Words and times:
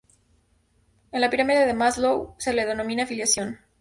En 1.11 1.21
la 1.21 1.29
pirámide 1.29 1.67
de 1.67 1.75
Maslow 1.75 2.33
se 2.39 2.53
la 2.53 2.65
denomina: 2.65 3.03
Afiliación. 3.03 3.59